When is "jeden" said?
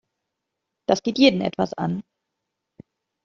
1.19-1.41